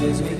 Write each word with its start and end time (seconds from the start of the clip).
teaches 0.00 0.22
me 0.22 0.39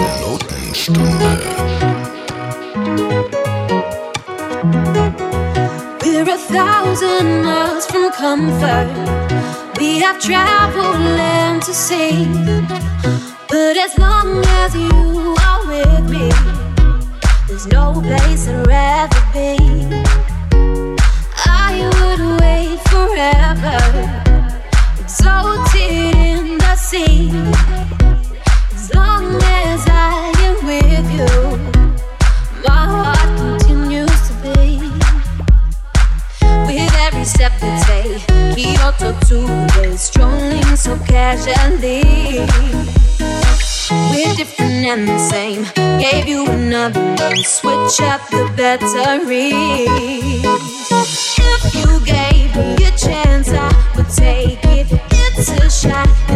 Notenstunde. 0.00 1.32
We're 6.02 6.28
a 6.28 6.36
thousand 6.36 7.44
miles 7.44 7.86
from 7.86 8.10
comfort. 8.12 8.88
We 9.78 9.98
have 10.00 10.20
traveled 10.20 11.00
land 11.18 11.62
to 11.62 11.72
sea. 11.74 12.26
But 13.48 13.76
as 13.76 13.98
long 13.98 14.44
as 14.62 14.74
you 14.74 15.36
are 15.48 15.66
with 15.66 16.10
me, 16.10 16.30
there's 17.46 17.66
no 17.66 18.00
place 18.00 18.48
I'd 18.48 18.66
rather 18.66 19.22
be. 19.32 19.56
I 21.46 21.72
would 21.94 22.22
wait 22.40 22.78
forever, 22.92 23.78
exalted 25.00 26.14
in 26.14 26.58
the 26.58 26.76
sea. 26.76 27.77
so 39.08 39.46
today, 39.46 39.96
strolling 39.96 40.76
so 40.76 40.96
casually. 41.06 42.02
We're 44.10 44.34
different 44.34 44.84
and 44.84 45.08
the 45.08 45.18
same. 45.18 45.64
Gave 45.98 46.28
you 46.28 46.46
another 46.46 47.02
name, 47.16 47.42
switch 47.44 48.00
up 48.00 48.28
the 48.30 48.52
batteries. 48.56 49.88
If 51.38 51.74
you 51.74 52.00
gave 52.04 52.54
me 52.56 52.86
a 52.86 52.90
chance, 52.96 53.48
I 53.50 53.72
would 53.96 54.08
take 54.10 54.64
it. 54.64 54.86
It's 55.10 55.50
a 55.50 55.70
shot. 55.70 56.27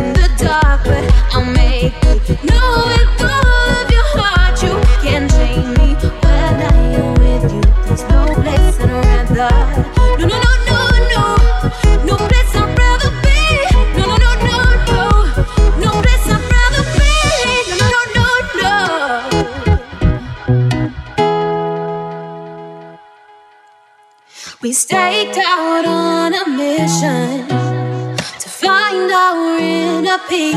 We 24.72 24.76
staked 24.76 25.36
out 25.36 25.84
on 25.84 26.32
a 26.32 26.48
mission 26.48 27.46
to 27.46 28.48
find 28.48 29.12
our 29.12 29.58
inner 29.58 30.18
peace, 30.30 30.56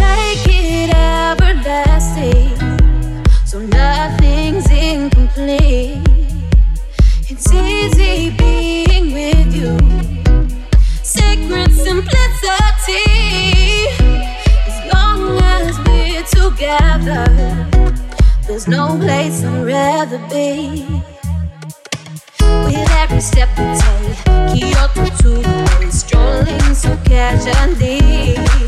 make 0.00 0.46
it 0.48 0.94
everlasting 0.96 2.56
so 3.44 3.58
nothing's 3.60 4.64
incomplete. 4.70 6.00
It's 7.28 7.52
easy 7.52 8.30
being 8.30 9.12
with 9.12 9.54
you, 9.54 9.76
sacred 11.02 11.70
simplicity. 11.70 13.12
As 14.68 14.76
long 14.90 15.38
as 15.42 15.78
we're 15.80 16.22
together, 16.22 17.26
there's 18.46 18.66
no 18.66 18.96
place 18.96 19.44
I'd 19.44 19.66
rather 19.66 20.18
be 20.30 21.11
acceptei 23.14 23.76
que 24.52 24.60
Kyoto 24.60 25.04
to 25.22 25.84
és, 25.84 25.94
strolling 25.94 26.74
so 26.74 26.96
casually. 27.04 28.61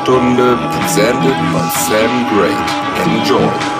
Notenstunde 0.00 0.56
presented 0.72 1.36
by 1.52 1.68
Sam 1.68 2.28
Grade. 2.32 3.20
Enjoy. 3.20 3.79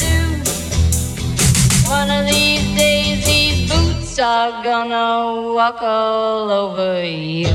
One 1.91 2.09
of 2.09 2.25
these 2.25 2.63
days, 2.77 3.25
these 3.25 3.69
boots 3.69 4.17
are 4.17 4.63
gonna 4.63 5.51
walk 5.53 5.81
all 5.81 6.49
over 6.49 7.03
you. 7.03 7.51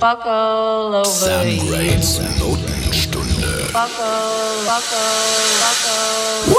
Walk 0.00 0.24
all 0.24 0.94
over 0.94 1.04
Sam 1.04 1.48
you. 1.48 1.58
Walk 3.74 3.98
all, 3.98 4.64
walk 4.70 4.92
all, 4.92 6.54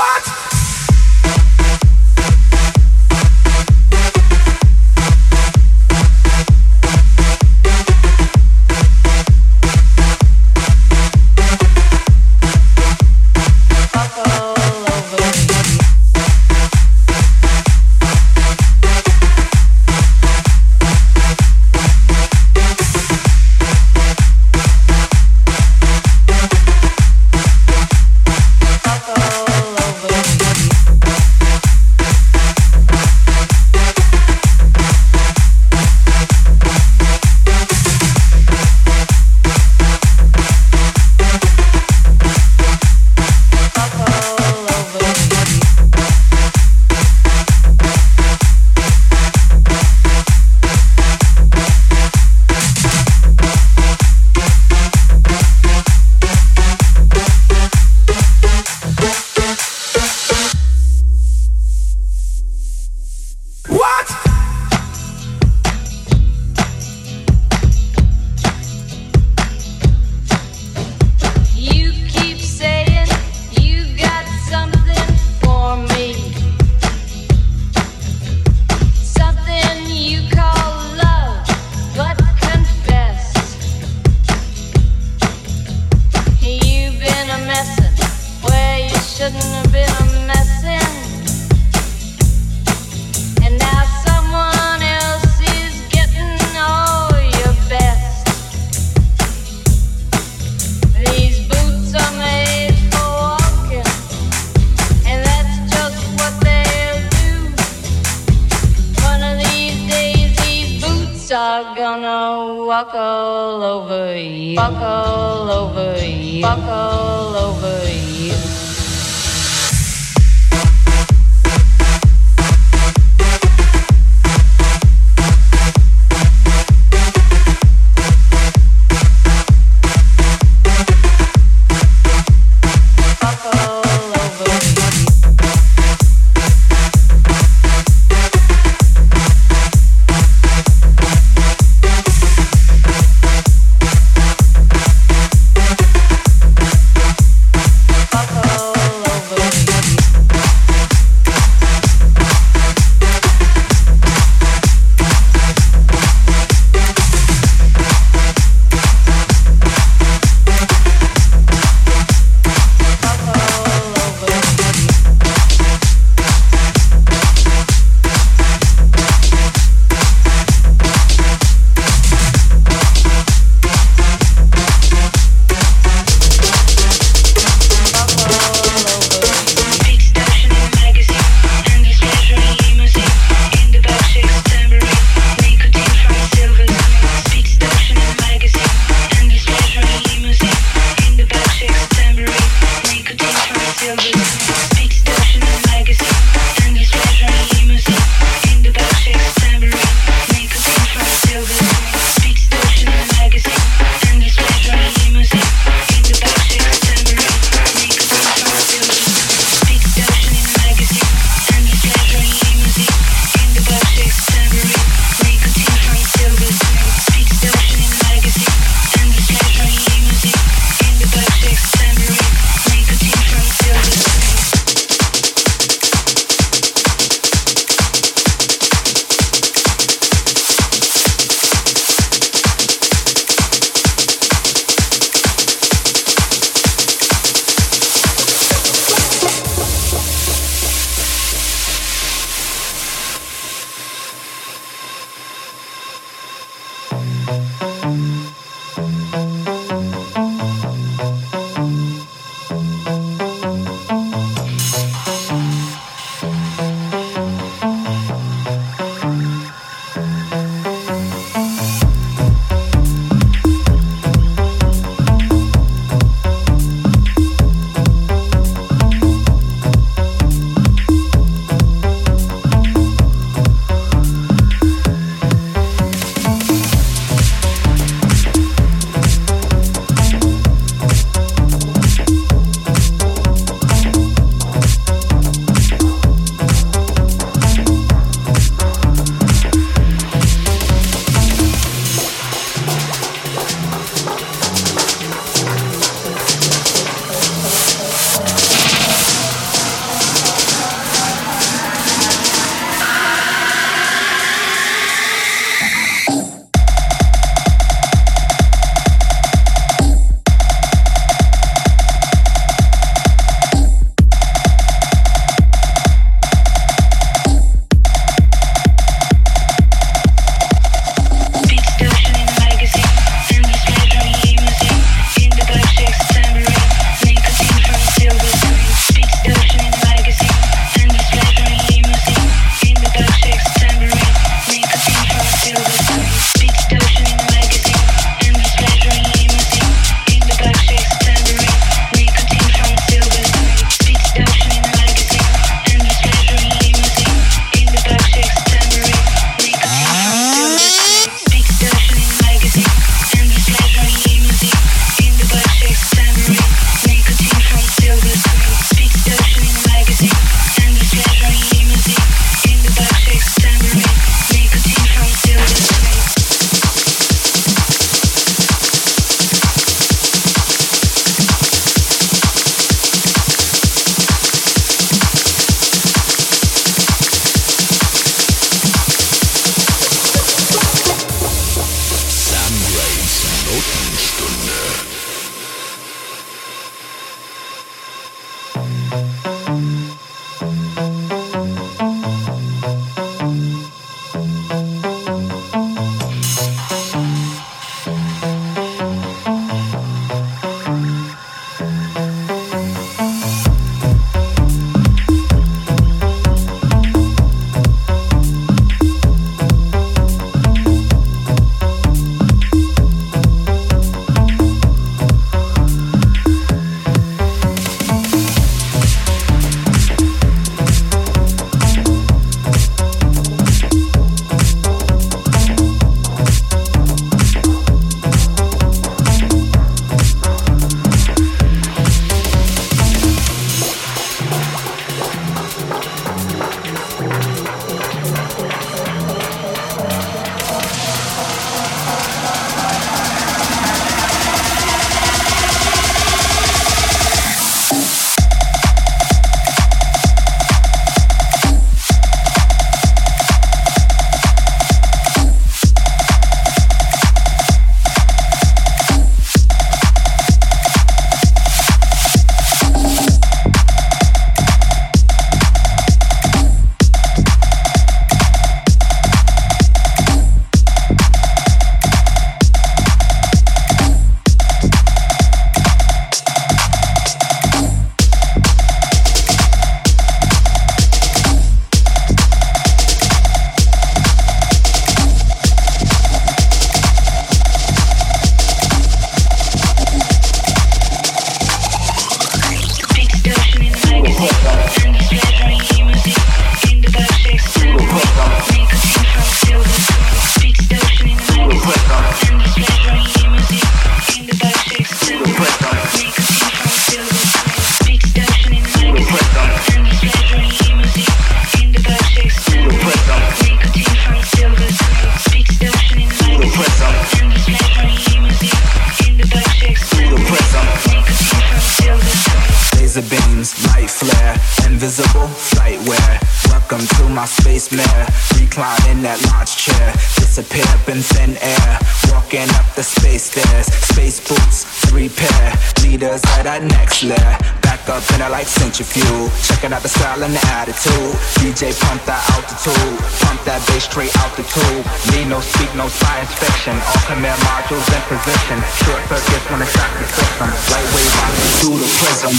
centrifuge. 538.74 539.32
Checking 539.48 539.74
out 539.74 539.82
the 539.82 539.90
style 539.90 540.24
and 540.24 540.34
the 540.34 540.44
attitude. 540.54 541.14
DJ 541.42 541.74
pump 541.86 542.02
that 542.06 542.22
altitude, 542.34 542.98
pump 543.22 543.40
that 543.46 543.62
bass 543.68 543.86
straight 543.86 544.14
out 544.22 544.34
the 544.36 544.44
tube. 544.44 544.86
Need 545.14 545.30
no 545.30 545.40
speak, 545.42 545.70
no 545.76 545.88
science 545.88 546.32
fiction. 546.38 546.74
All 546.74 547.04
command 547.06 547.40
modules 547.46 547.86
in 547.94 548.02
position. 548.10 548.58
Short 548.86 549.02
circuits 549.10 549.46
when 549.50 549.62
it's 549.62 549.72
shock 549.74 549.92
the 550.00 550.08
system. 550.10 550.50
Lightweight 550.72 551.12
rocking 551.18 551.52
through 551.60 551.78
the 551.84 551.90
prism, 552.02 552.34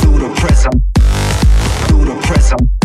through 0.00 0.18
the 0.24 0.30
prism, 0.40 0.72
through 1.88 2.04
the 2.06 2.16
prism. 2.26 2.77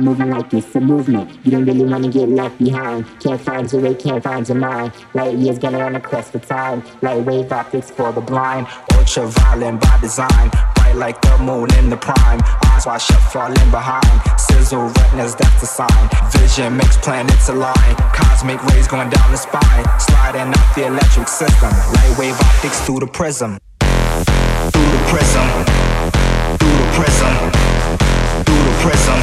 Moving 0.00 0.30
like 0.30 0.52
it's 0.52 0.74
a 0.74 0.80
movement. 0.80 1.30
You 1.44 1.52
don't 1.52 1.64
really 1.64 1.84
wanna 1.84 2.08
get 2.08 2.28
left 2.28 2.58
behind. 2.58 3.06
Can't 3.20 3.40
find 3.40 3.70
your 3.72 3.80
way, 3.80 3.94
can't 3.94 4.22
find 4.22 4.46
your 4.48 4.58
mind. 4.58 4.92
Light 5.14 5.36
years 5.36 5.58
gonna 5.58 5.80
on 5.80 5.94
a 5.94 6.00
quest 6.00 6.32
for 6.32 6.40
time. 6.40 6.82
Light 7.02 7.24
wave 7.24 7.52
optics 7.52 7.90
for 7.90 8.12
the 8.12 8.20
blind. 8.20 8.66
Ultra 8.94 9.26
violent 9.26 9.80
by 9.80 9.98
design. 10.00 10.50
Bright 10.74 10.96
like 10.96 11.20
the 11.22 11.38
moon 11.38 11.72
in 11.78 11.90
the 11.90 11.96
prime. 11.96 12.40
Eyes 12.66 12.86
wide 12.86 13.00
shut, 13.00 13.20
falling 13.32 13.70
behind. 13.70 14.20
Sizzle 14.38 14.88
retinas, 14.88 15.34
that's 15.36 15.60
the 15.60 15.66
sign. 15.66 16.08
Vision 16.32 16.76
makes 16.76 16.96
planets 16.96 17.48
align. 17.48 17.94
Cosmic 18.12 18.62
rays 18.66 18.88
going 18.88 19.10
down 19.10 19.30
the 19.30 19.38
spine. 19.38 19.84
Sliding 20.00 20.52
up 20.52 20.74
the 20.74 20.86
electric 20.86 21.28
system. 21.28 21.70
Light 21.94 22.18
wave 22.18 22.40
optics 22.40 22.80
through 22.80 23.00
the 23.00 23.06
prism. 23.06 23.58
Through 23.80 24.90
the 24.96 25.02
prism. 25.08 25.46
Through 26.58 26.76
the 26.82 26.90
prism 26.94 27.94
through 28.42 28.64
the 28.64 28.76
prism, 28.82 29.18